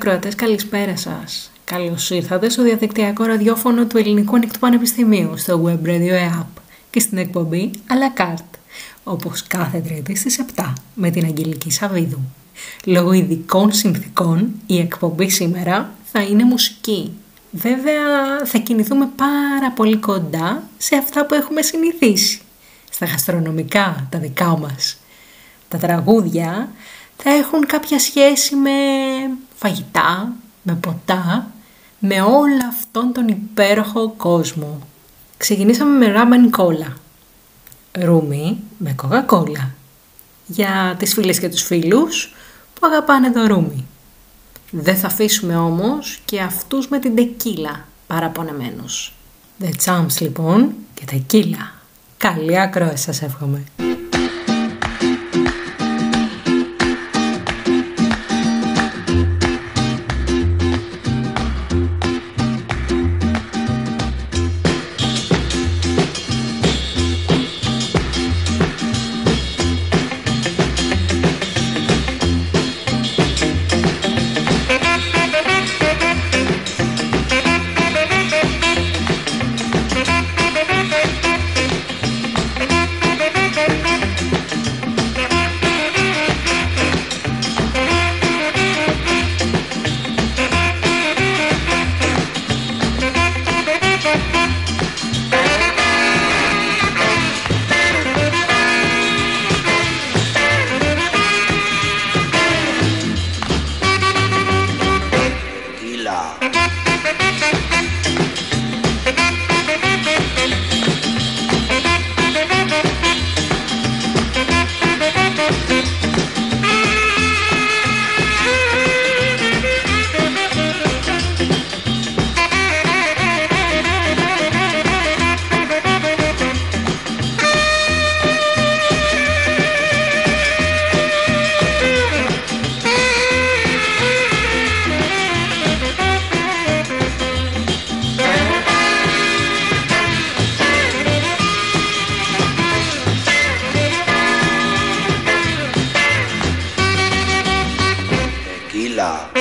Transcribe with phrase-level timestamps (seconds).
[0.00, 1.50] ακροατές, καλησπέρα σας.
[1.64, 6.46] Καλώς ήρθατε στο διαδικτυακό ραδιόφωνο του Ελληνικού Ανοιχτού Πανεπιστημίου, στο Web Radio App
[6.90, 8.58] και στην εκπομπή à la carte,
[9.04, 12.20] όπως κάθε τρίτη στις 7, με την Αγγελική Σαββίδου.
[12.84, 17.12] Λόγω ειδικών συνθήκων, η εκπομπή σήμερα θα είναι μουσική.
[17.50, 18.04] Βέβαια,
[18.44, 22.40] θα κινηθούμε πάρα πολύ κοντά σε αυτά που έχουμε συνηθίσει.
[22.90, 24.96] Στα γαστρονομικά, τα δικά μας.
[25.68, 26.72] Τα τραγούδια
[27.16, 28.70] θα έχουν κάποια σχέση με
[29.60, 30.32] φαγητά,
[30.62, 31.50] με ποτά,
[31.98, 34.80] με όλο αυτόν τον υπέροχο κόσμο.
[35.36, 36.96] Ξεκινήσαμε με ράμαν κόλλα.
[37.92, 39.70] Ρούμι με κοκακόλα.
[40.46, 42.34] Για τις φίλες και τους φίλους
[42.74, 43.86] που αγαπάνε το ρούμι.
[44.70, 49.12] Δεν θα αφήσουμε όμως και αυτούς με την τεκίλα παραπονεμένους.
[49.62, 51.72] The Champs λοιπόν και τεκίλα.
[52.16, 53.64] Καλή ακρόαση σας εύχομαι.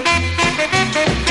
[0.01, 1.28] Thank you.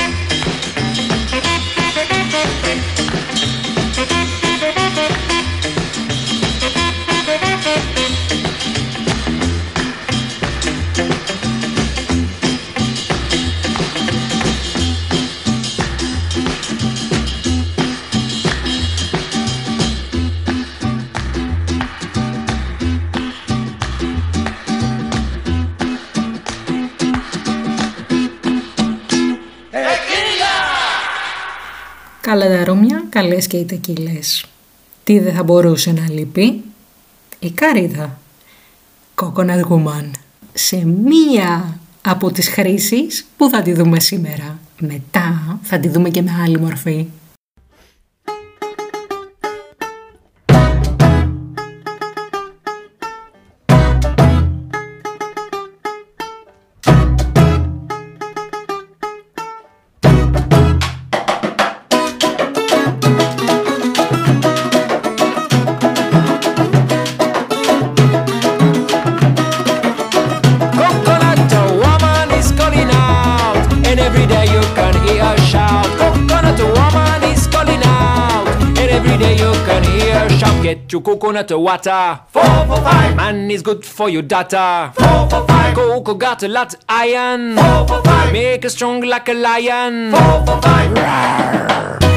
[33.09, 34.45] Καλές και οι τεκίλες.
[35.03, 36.63] Τι δεν θα μπορούσε να λείπει.
[37.39, 38.19] Η καρύδα.
[39.15, 40.11] Coconut Woman.
[40.53, 44.59] Σε μία από τις χρήσεις που θα τη δούμε σήμερα.
[44.79, 47.07] Μετά θα τη δούμε και με άλλη μορφή.
[81.29, 82.19] Coconut water.
[82.27, 83.15] Four for five.
[83.15, 84.91] Man is good for your data.
[84.95, 85.75] Four for five.
[85.75, 87.55] Coco got a lot iron.
[87.55, 88.33] Four for five.
[88.33, 90.11] Make her strong like a lion.
[90.11, 90.97] Four for five.
[90.97, 92.08] Our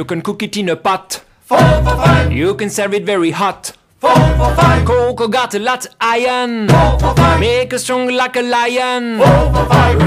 [0.00, 1.22] You can cook it in a pot.
[1.42, 2.32] Four for five.
[2.32, 3.76] You can serve it very hot.
[3.98, 4.86] Four for five.
[4.86, 6.70] Coco got a lot iron.
[6.70, 7.38] Four for five.
[7.38, 9.18] Make her strong like a lion.
[9.18, 9.98] Four for five.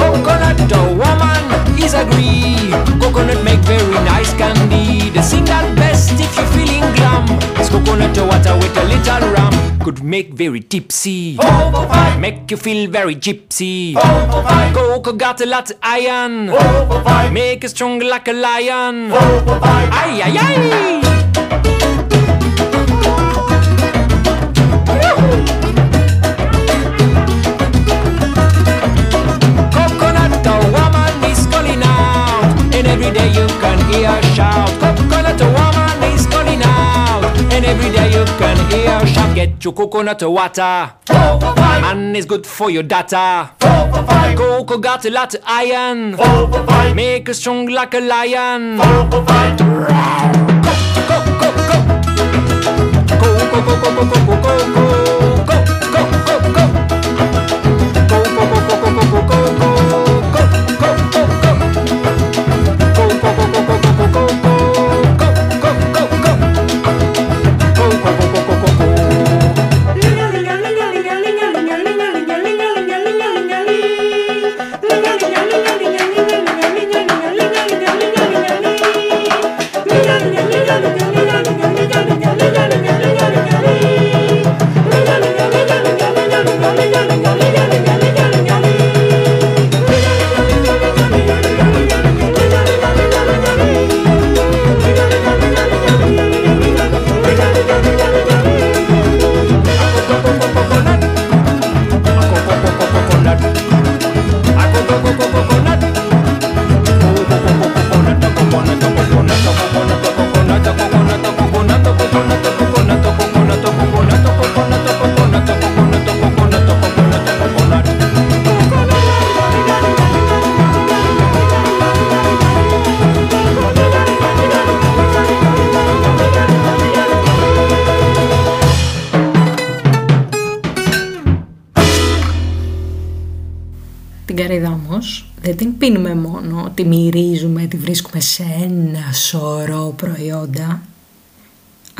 [0.00, 2.56] Coconut the woman is agree.
[3.02, 5.10] Coconut make very nice candy.
[5.10, 7.28] The single best if you're feeling glum.
[7.60, 9.75] Is coconut water with a little rum.
[9.86, 11.38] Could make very tipsy.
[12.18, 13.94] Make you feel very gypsy.
[14.74, 16.46] Coco got a lot of iron.
[17.32, 19.12] Make you strong like a lion.
[19.12, 20.56] Ay ay ay.
[29.70, 34.85] Coconut the woman is calling out, and every day you can hear her shout.
[37.66, 39.34] And every day you can hear a shout.
[39.34, 40.92] Get your coconut water.
[41.06, 41.82] Four for five.
[41.82, 43.50] Man is good for your data.
[43.58, 44.38] Four for five.
[44.38, 46.16] Cocoa got a lot of iron.
[46.16, 46.94] Four for five.
[46.94, 48.78] Make a strong like a lion.
[48.78, 49.58] Four for five.
[49.58, 49.64] Go,
[51.08, 51.76] go, go, go
[53.18, 55.05] Go, go, go, go, go, go, go, go.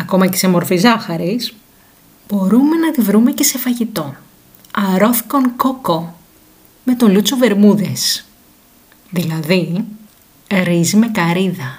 [0.06, 1.54] Ακόμα και σε μορφή ζάχαρης,
[2.28, 4.14] μπορούμε να τη βρούμε και σε φαγητό.
[4.70, 6.16] Αρόθκον κόκο,
[6.84, 8.24] με τον Λούτσο Βερμούδες.
[9.10, 9.84] Δηλαδή,
[10.64, 11.78] ρύζι με καρύδα.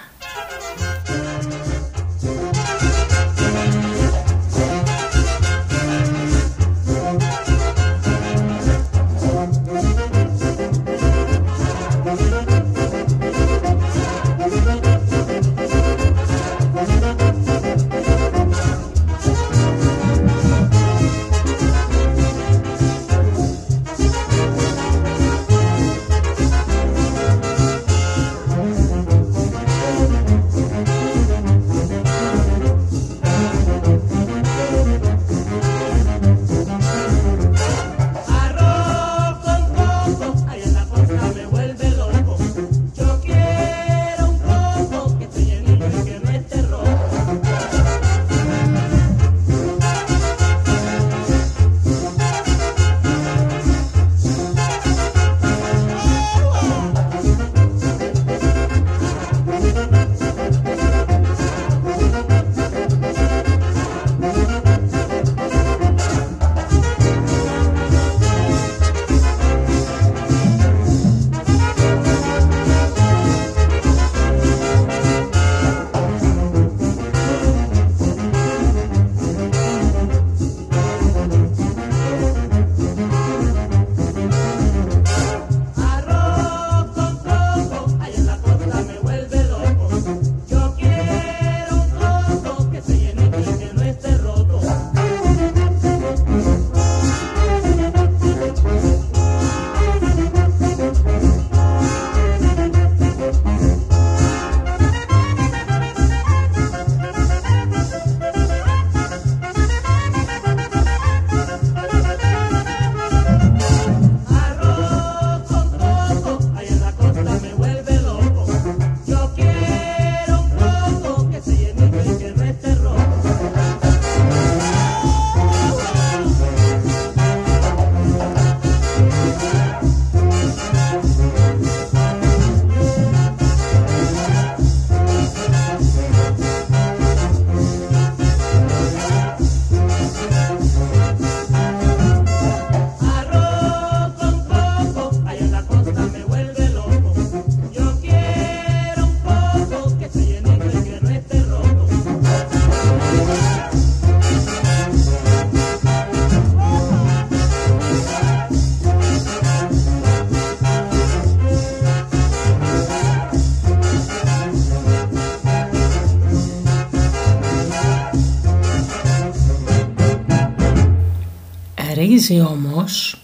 [172.27, 173.21] Ταΐζει όμως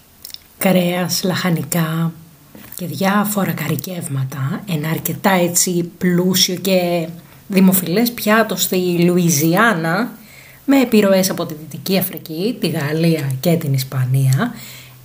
[0.57, 2.11] κρέας, λαχανικά
[2.75, 7.07] και διάφορα καρικεύματα, ένα αρκετά έτσι πλούσιο και
[7.47, 10.11] δημοφιλές πιάτο στη Λουιζιάννα
[10.65, 14.53] με επιρροές από τη Δυτική Αφρική, τη Γαλλία και την Ισπανία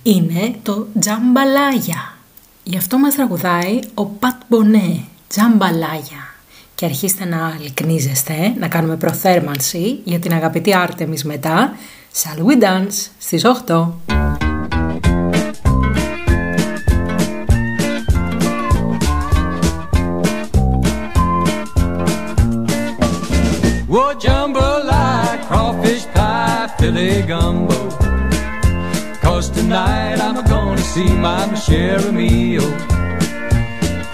[0.03, 2.17] είναι το τζαμπαλάγια.
[2.63, 6.33] Γι' αυτό μας τραγουδάει ο Πατ Μπονέ, τζαμπαλάγια
[6.79, 11.75] και αρχίστε να λυκνίζεστε, να κάνουμε προθέρμανση για την αγαπητή Άρτεμις μετά.
[12.11, 13.93] σαν we στις 8.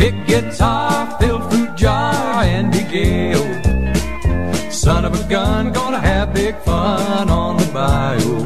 [0.06, 3.34] Pick guitar, fill fruit jar, and be gay.
[4.70, 8.46] Son of a gun, gonna have big fun on the bayou.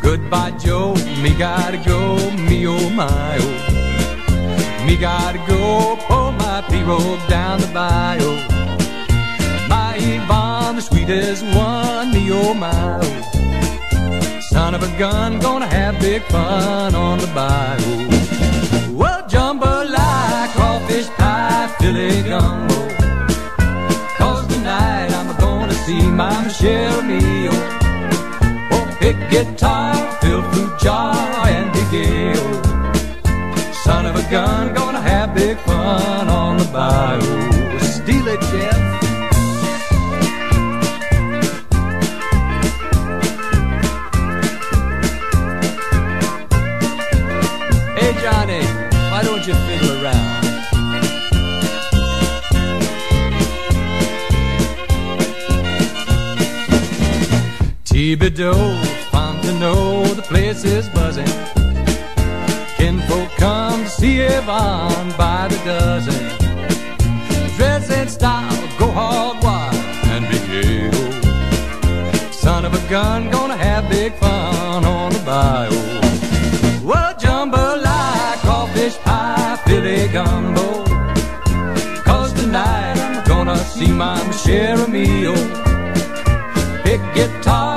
[0.00, 4.86] Goodbye, Joe, me gotta go, me oh my oh.
[4.86, 8.36] Me gotta go, pull my pirogue down the bayou.
[9.68, 14.40] My Yvonne, the sweetest one, me oh my oh.
[14.52, 18.27] Son of a gun, gonna have big fun on the bayou.
[22.28, 22.80] Gumbo.
[24.18, 27.50] Cause tonight I'm gonna see my share of.
[28.72, 31.14] Oh, pick guitar, fill fruit jar,
[31.46, 32.52] and gale.
[33.84, 37.47] Son of a gun, gonna have big fun on the bayou.
[58.08, 58.56] Thibodeau,
[59.60, 61.28] know the place is buzzing.
[62.78, 66.22] Kinfolk come to see Yvonne by the dozen.
[67.58, 69.74] Dress in style, go hard wild,
[70.12, 70.90] and be gay.
[72.32, 75.76] Son of a gun, gonna have big fun on the bayou.
[76.88, 80.68] Well, jambalaya, crawfish pie, filé gumbo.
[82.04, 85.36] Cause tonight I'm gonna see my share of meal.
[86.84, 87.67] Pick guitar,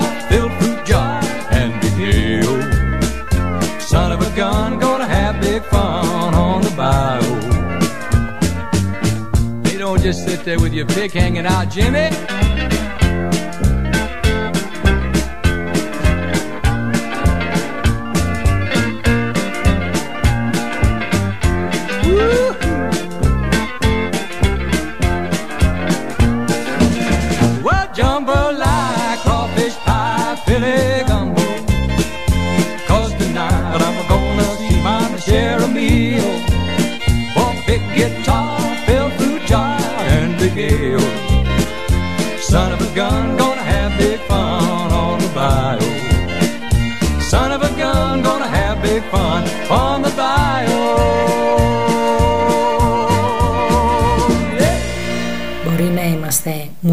[10.31, 12.70] sit there with your pick hanging out, Jimmy.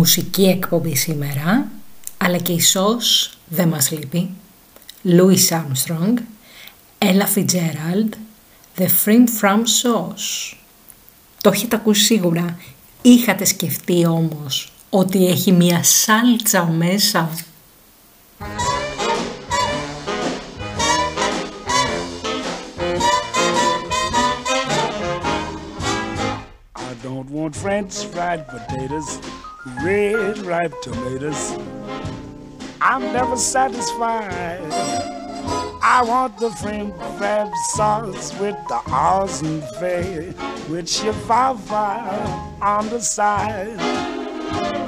[0.08, 1.68] Μουσική εκπομπή σήμερα,
[2.16, 4.30] αλλά και ίσως δεν μας λείπει.
[5.04, 6.14] Louis Armstrong,
[6.98, 8.08] Ella Fitzgerald,
[8.78, 10.56] The Frim From Sauce.
[11.40, 12.58] Το έχετε ακούσει σίγουρα.
[13.02, 17.30] Είχατε σκεφτεί όμως ότι έχει μία σάλτσα μέσα;
[26.74, 29.08] I don't want French fried potatoes,
[29.84, 31.56] red ripe tomatoes.
[32.80, 34.60] I'm never satisfied.
[35.82, 40.34] I want the French crab sauce with the awesome fay,
[40.68, 43.78] with chihuahua on the side.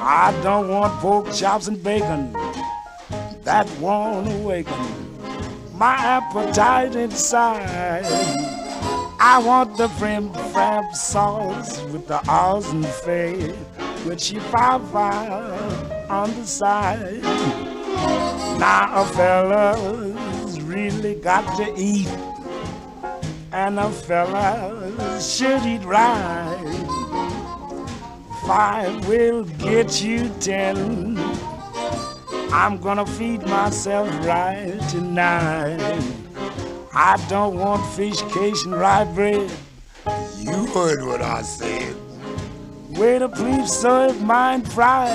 [0.03, 2.33] I don't want pork chops and bacon,
[3.43, 5.01] that won't awaken
[5.81, 8.60] my appetite inside.
[9.23, 13.53] I want the frim fram sauce with the awesome fay,
[14.03, 17.21] with chihuahua on the side.
[18.59, 22.09] Now a fella's really got to eat,
[23.51, 26.57] and a fella should eat right.
[28.47, 31.15] Five will get you ten.
[32.51, 36.20] I'm gonna feed myself right tonight.
[36.93, 39.49] I don't want fish cake and rye bread.
[40.37, 41.95] You heard what I said.
[42.89, 45.09] Waiter, please serve mine fried.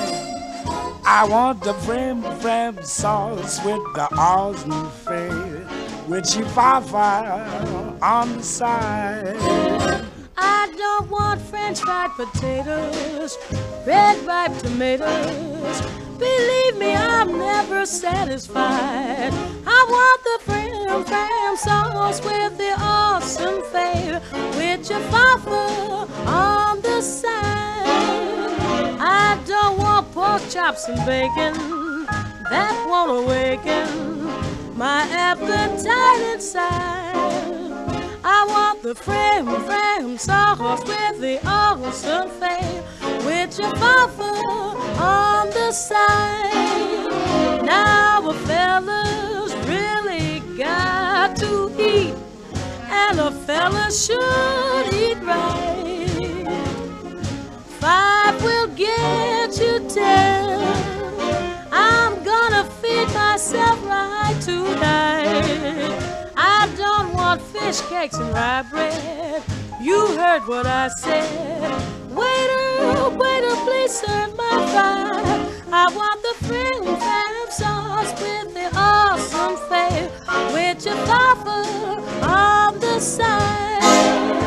[1.05, 9.37] I want the frame frame sauce with the awesome face with chihuahua on the side.
[10.37, 13.37] I don't want french fried potatoes,
[13.87, 16.06] red ripe tomatoes.
[16.19, 19.33] Believe me, I'm never satisfied.
[19.67, 24.21] I want the fram fram sauce with the awesome flavor,
[24.57, 27.35] with your papa on the side.
[28.99, 31.55] I don't want pork chops and bacon,
[32.51, 37.76] that won't awaken my appetite inside.
[38.29, 42.83] I want the frame, frame sauce with the awesome fame,
[43.25, 44.43] with your papa
[45.01, 47.13] on the side.
[47.63, 52.17] Now a fella's really got to eat,
[52.91, 56.49] and a fella should eat right.
[57.79, 60.59] Five will get you ten.
[61.71, 66.16] I'm gonna feed myself right tonight.
[67.27, 69.43] Want fish cakes and rye bread.
[69.81, 71.73] You heard what I said.
[72.11, 75.11] Waiter, waiter, please serve my fry.
[75.73, 80.09] I want the frim fram sauce with the awesome fave,
[80.53, 84.46] with your papa on the side.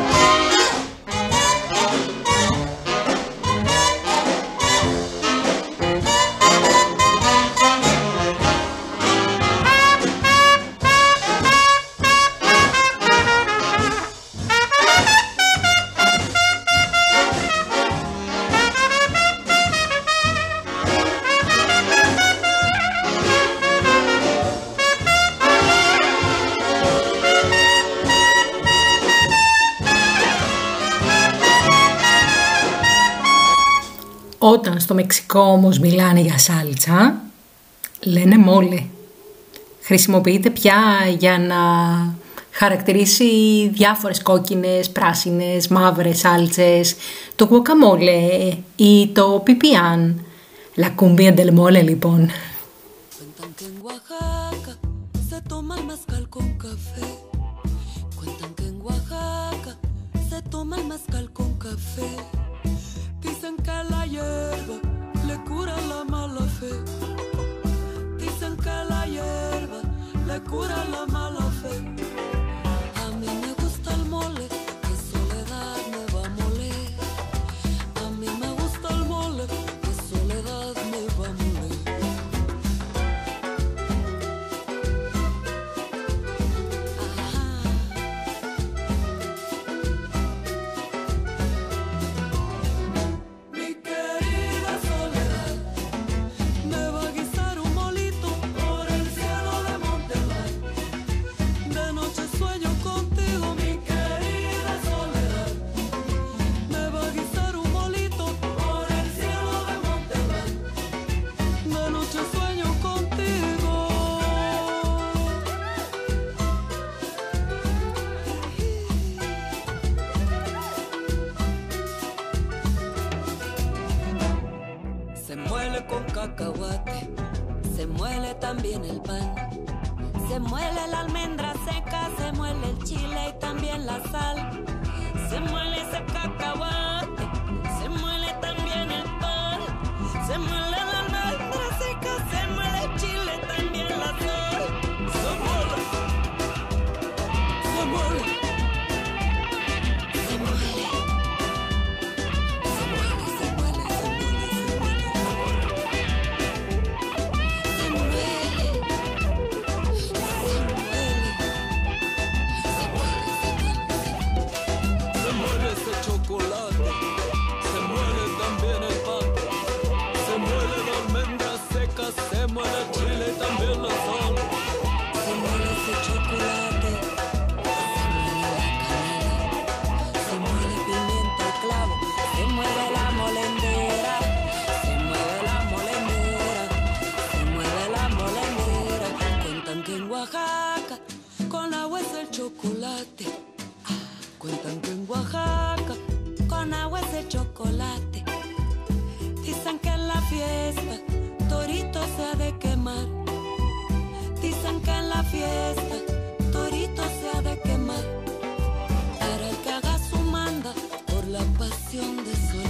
[34.90, 37.20] Στο Μεξικό όμως μιλάνε για σάλτσα,
[38.00, 38.82] λένε μόλε.
[39.82, 40.74] Χρησιμοποιείται πια
[41.18, 41.56] για να
[42.50, 43.24] χαρακτηρίσει
[43.72, 46.94] διάφορες κόκκινες, πράσινες, μαύρες σάλτσες,
[47.36, 50.14] το guacamole ή το pipián.
[50.76, 52.30] La cumbia del mole λοιπόν.
[70.48, 71.39] Cura la mala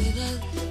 [0.00, 0.69] eternidad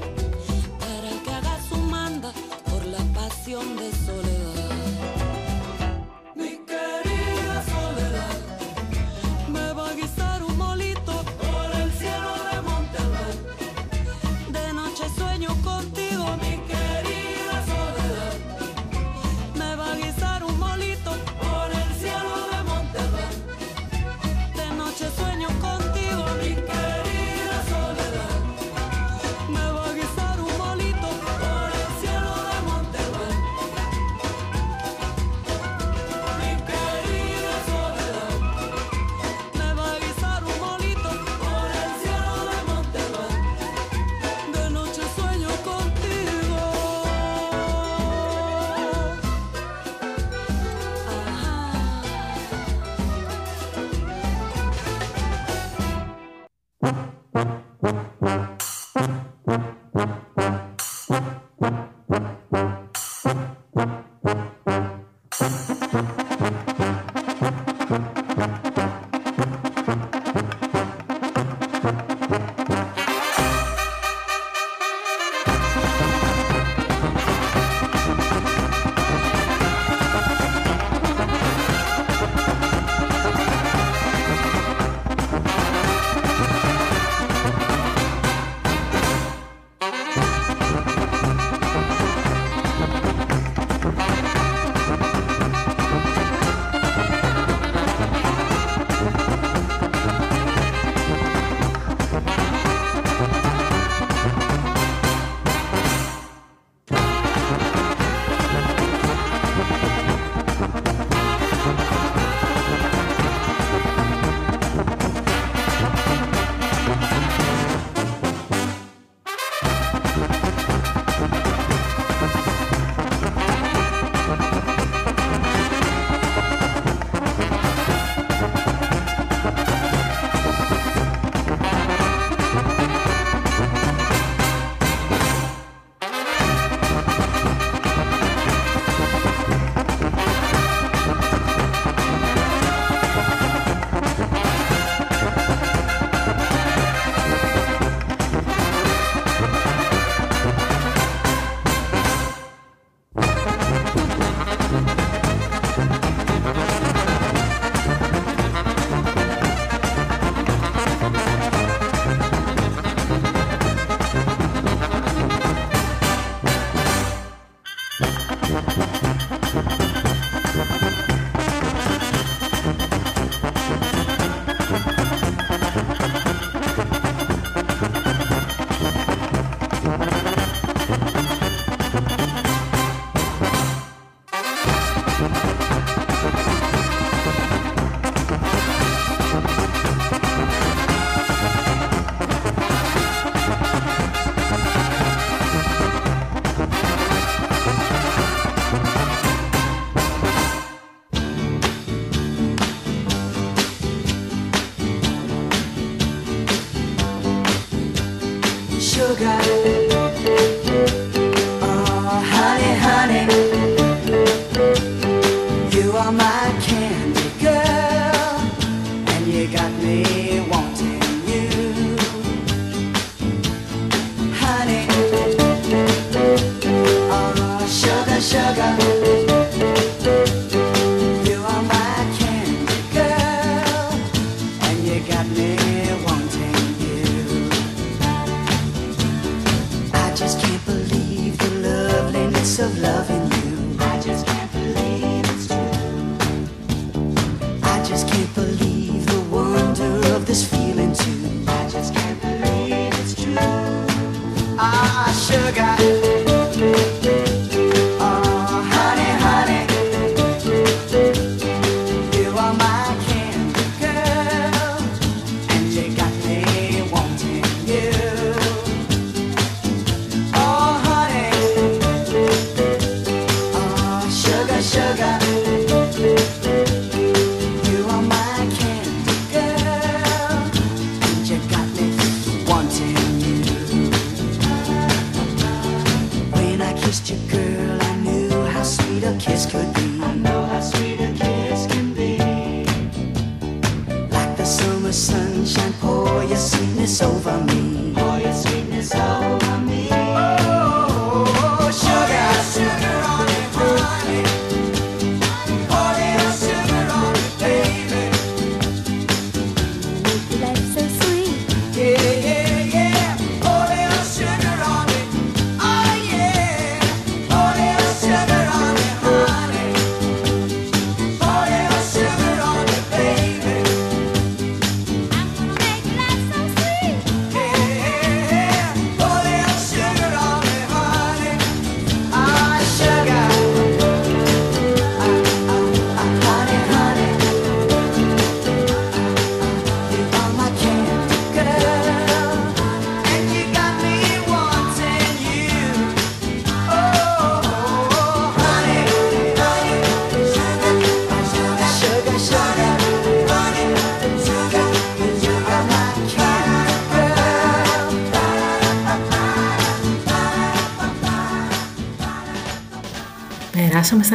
[208.99, 209.98] 遮盖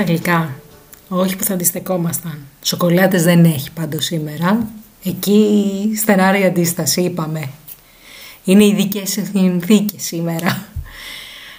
[0.03, 0.55] στα.
[1.09, 2.39] Όχι που θα αντιστεκόμασταν.
[2.63, 4.67] Σοκολάτες δεν έχει πάντως σήμερα.
[5.05, 7.49] Εκεί στενάρη αντίσταση είπαμε.
[8.45, 10.67] Είναι ειδικές συνθήκες σήμερα.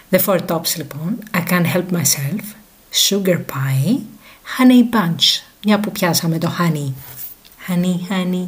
[0.10, 1.18] The four tops λοιπόν.
[1.34, 2.42] I can't help myself.
[3.10, 3.98] Sugar pie.
[4.58, 5.44] Honey punch.
[5.64, 6.92] Μια που πιάσαμε το honey.
[7.68, 8.48] Honey, honey.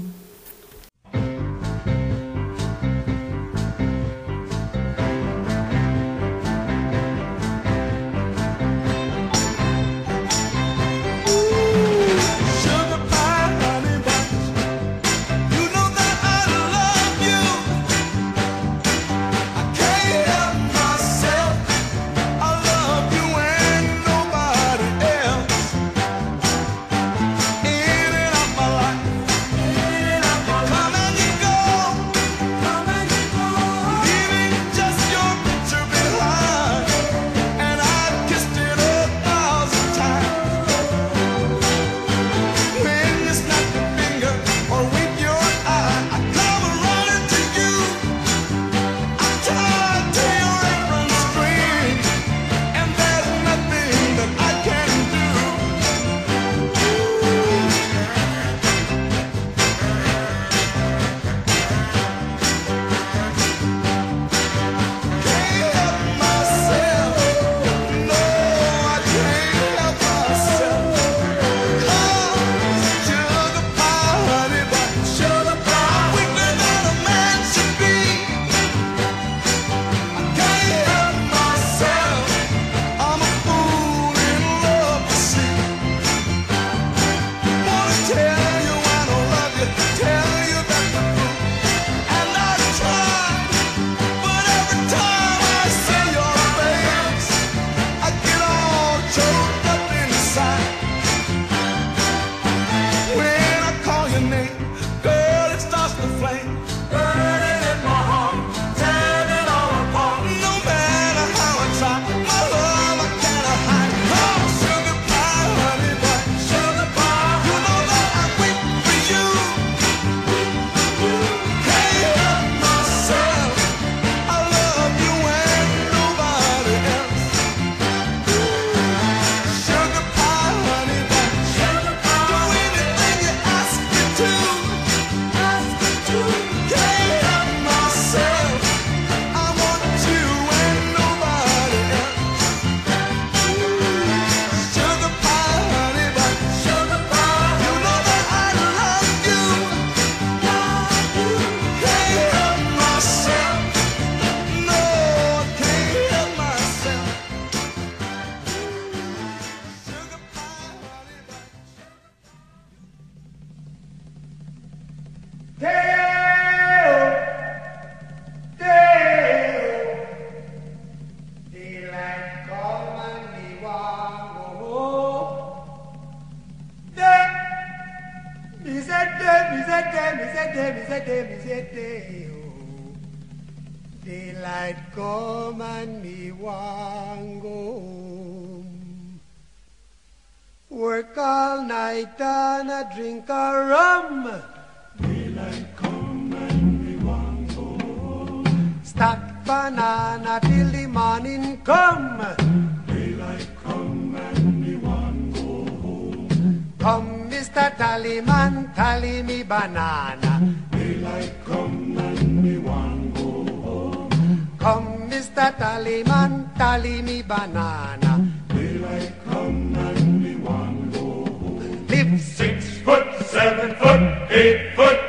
[209.47, 210.55] banana.
[210.71, 213.31] Daylight come and me want go
[213.63, 214.51] home.
[214.59, 215.55] Come, Mr.
[215.57, 218.27] Tallyman, tally me banana.
[218.49, 221.87] Daylight come and me want go home.
[221.87, 225.06] Live six foot, seven foot, eight foot.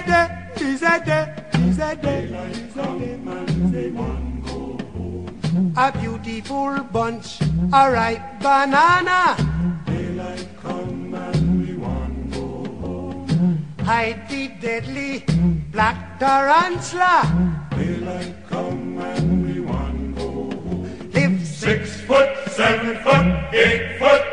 [0.00, 1.34] a day, is a day,
[1.68, 2.98] is a day, is a
[3.68, 3.92] day.
[5.76, 7.40] A beautiful bunch,
[7.72, 9.36] a ripe banana.
[9.86, 13.66] Daylight come and we want go home.
[13.80, 15.24] Hide the deadly
[15.72, 17.68] black tarantula.
[17.76, 21.10] Daylight come and we want go home.
[21.12, 24.29] Live six foot, seven foot, eight foot.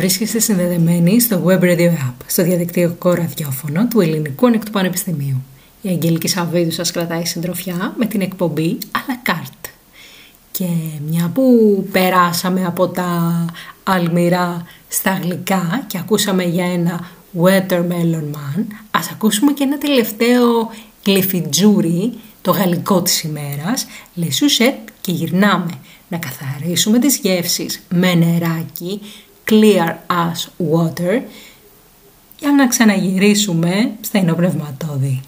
[0.00, 5.42] Βρίσκεστε συνδεδεμένοι στο Web Radio App, στο διαδικτυακό ραδιόφωνο του Ελληνικού Ανεκτού Πανεπιστημίου.
[5.82, 9.34] Η Αγγελική Σαββίδου σας κρατάει συντροφιά με την εκπομπή à la.
[10.50, 10.66] Και
[11.08, 11.44] μια που
[11.92, 13.44] περάσαμε από τα
[13.82, 17.08] αλμυρά στα γλυκά και ακούσαμε για ένα
[17.42, 20.70] Watermelon Man, ας ακούσουμε και ένα τελευταίο
[21.02, 23.86] κλεφιτζούρι το γαλλικό της ημέρας,
[24.16, 25.72] Le και γυρνάμε
[26.08, 29.00] να καθαρίσουμε τις γεύσεις με νεράκι
[29.50, 31.22] clear as water
[32.38, 35.20] για να ξαναγυρίσουμε στα ενόπνευματόδη.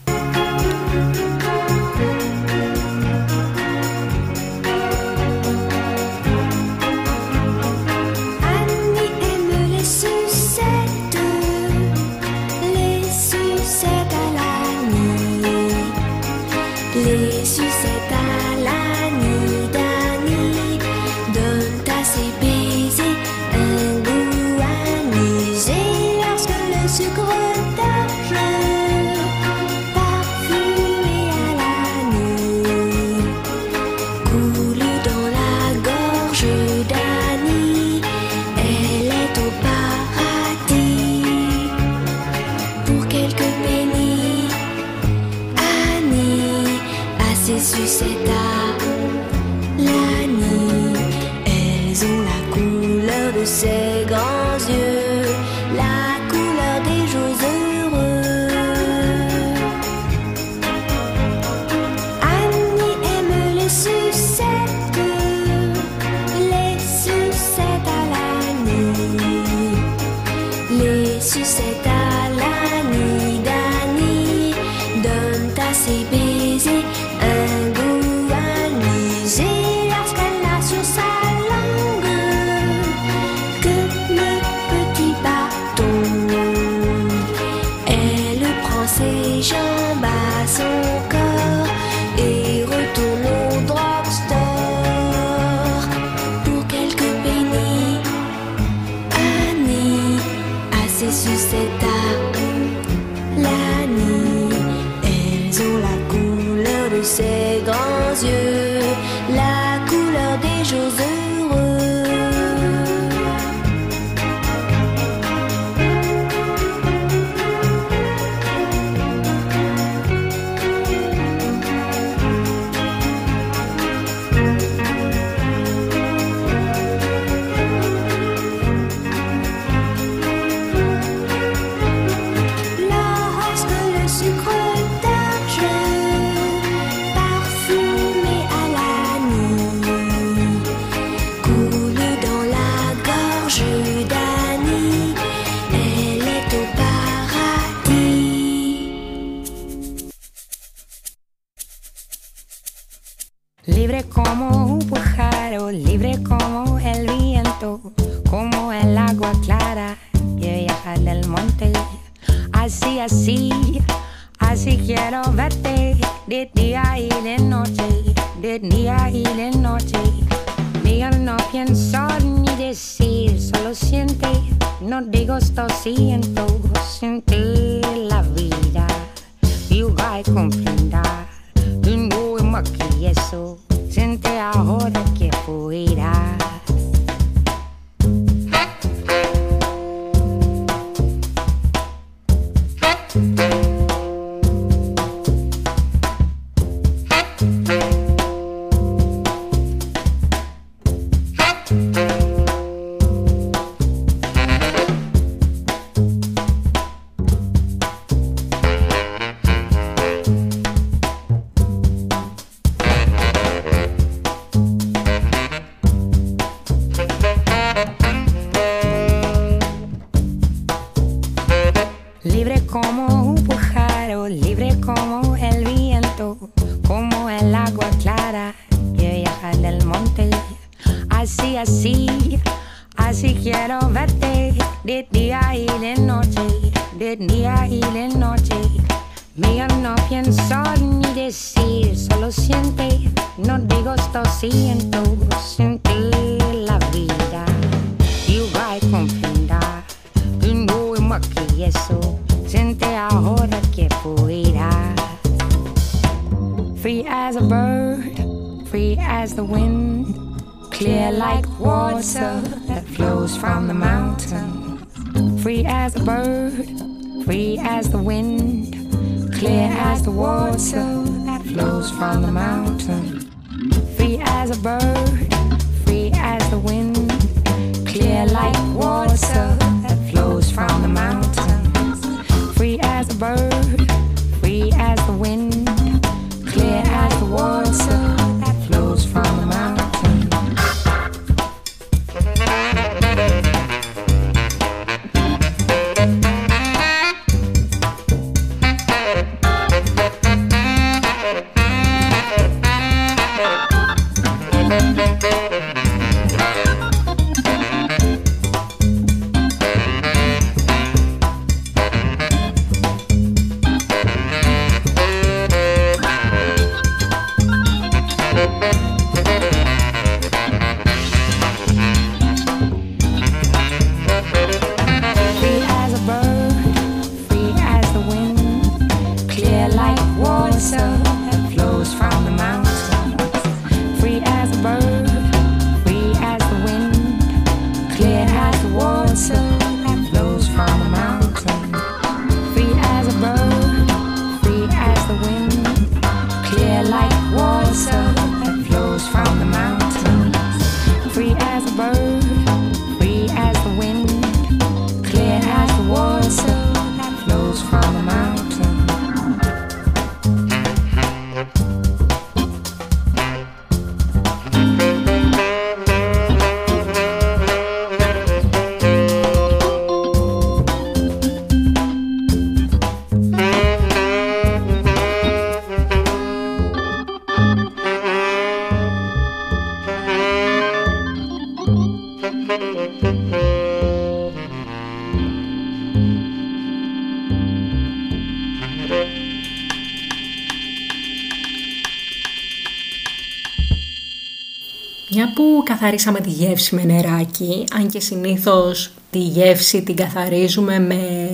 [395.92, 401.28] Καθαρίσαμε τη γεύση με νεράκι, αν και συνήθως τη γεύση την καθαρίζουμε με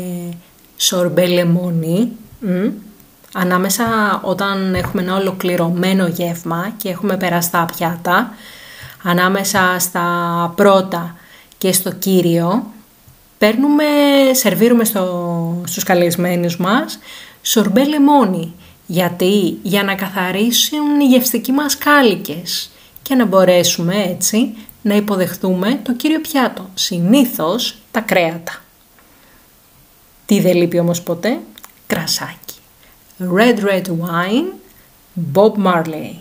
[0.77, 2.69] σορμπέ λεμόνι, μ,
[3.35, 3.85] ανάμεσα
[4.23, 8.35] όταν έχουμε ένα ολοκληρωμένο γεύμα και έχουμε περάσει τα πιάτα,
[9.03, 10.07] ανάμεσα στα
[10.57, 11.17] πρώτα
[11.59, 12.67] και στο κύριο,
[13.39, 13.85] παίρνουμε,
[14.33, 16.99] σερβίρουμε στο, στους καλεσμένους μας
[17.43, 18.53] σορμπέ λεμόνι.
[18.87, 22.71] Γιατί, για να καθαρίσουν οι γευστικοί μας κάλικες
[23.09, 28.63] και να μπορέσουμε έτσι να υποδεχτούμε το κύριο πιάτο, συνήθως τα κρέατα.
[30.27, 31.39] Τι δεν λείπει όμως ποτέ,
[31.87, 32.55] κρασάκι.
[33.19, 34.53] Red Red Wine,
[35.33, 36.15] Bob Marley.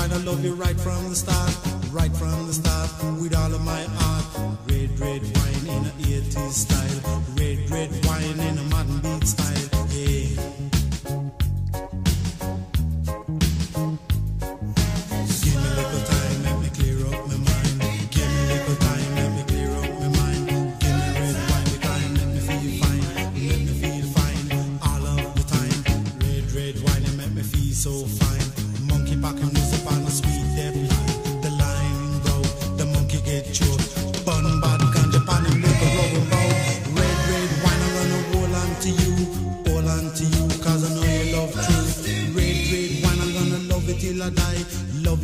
[0.00, 1.54] mind, I love you right from the start,
[1.92, 2.90] right from the start,
[3.20, 4.24] with all of my heart.
[4.66, 9.49] Red, red wine in a 80s style, red, red wine in a modern beat style.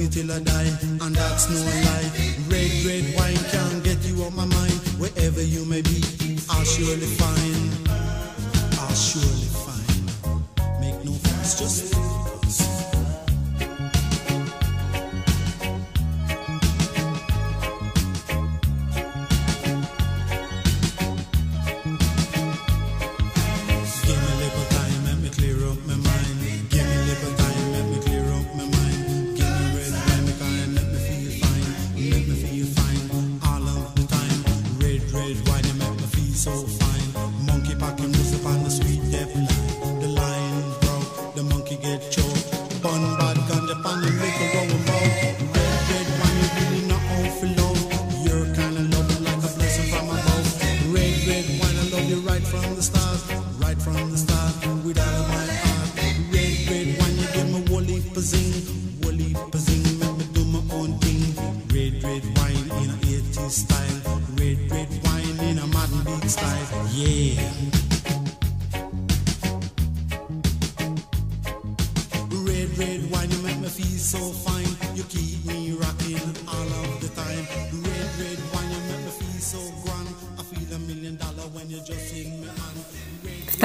[0.06, 2.10] me till I die, and that's no lie.
[2.48, 4.72] Red, red wine can get you off my mind.
[4.98, 6.02] Wherever you may be,
[6.50, 7.88] I'll surely find.
[8.78, 9.35] I'll surely.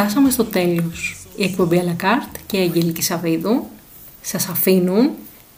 [0.02, 1.16] Φτάσαμε στο τέλος.
[1.36, 3.66] Η εκπομπή Αλακάρτ και η Αγγελική Σαββίδου
[4.22, 5.10] σας αφήνουν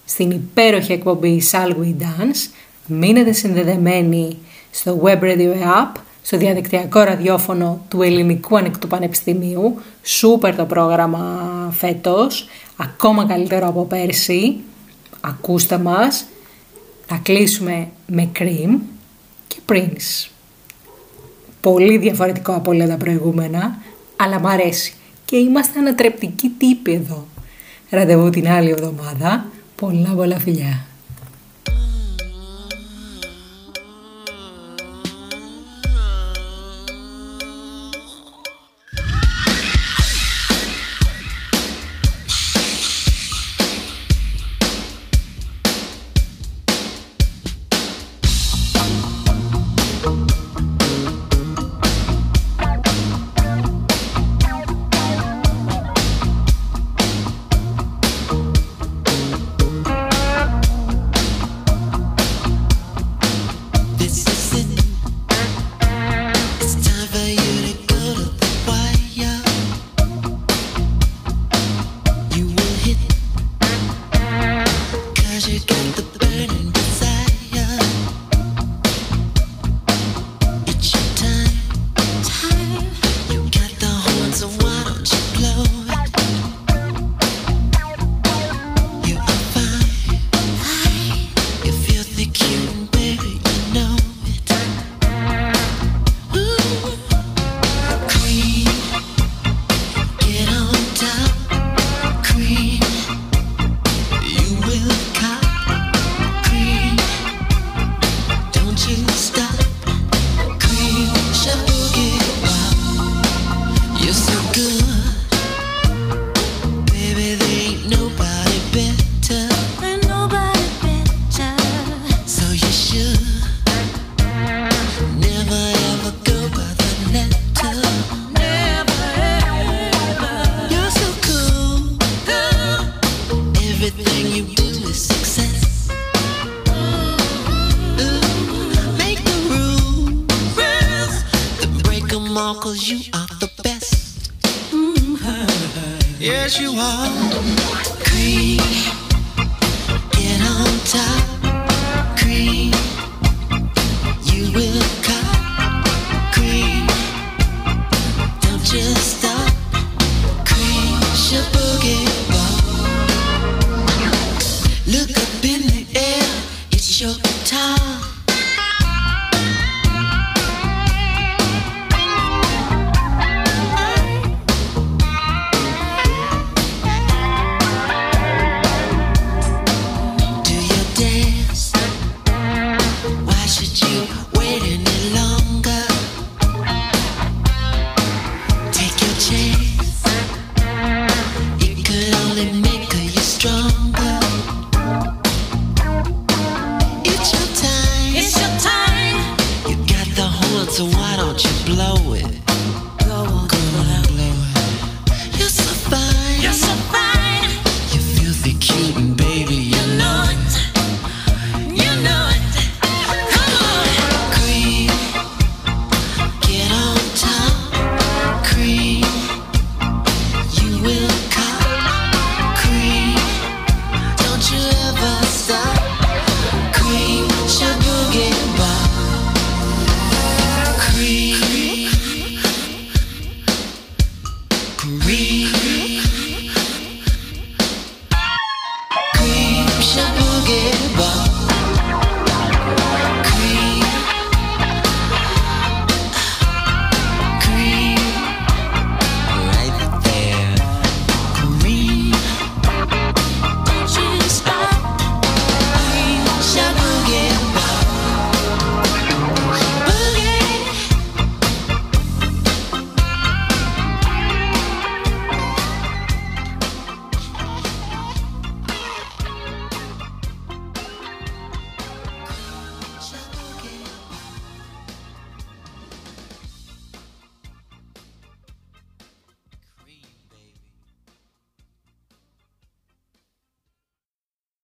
[0.05, 2.51] στην υπέροχη εκπομπή Salway Dance.
[2.87, 4.37] Μείνετε συνδεδεμένοι
[4.71, 9.79] στο Web Radio App, στο διαδικτυακό ραδιόφωνο του Ελληνικού Ανεκτού Πανεπιστημίου.
[10.03, 14.55] Σούπερ το πρόγραμμα φέτος, ακόμα καλύτερο από πέρσι.
[15.21, 16.25] Ακούστε μας.
[17.05, 18.79] Θα κλείσουμε με Cream
[19.47, 20.29] και Prince.
[21.61, 23.81] Πολύ διαφορετικό από όλα τα προηγούμενα
[24.15, 24.93] αλλά μ' αρέσει.
[25.25, 27.27] Και είμαστε ανατρεπτικοί τύποι εδώ.
[27.89, 29.45] Ραντεβού την άλλη εβδομάδα.
[29.75, 30.85] Πολλά πολλά φιλιά.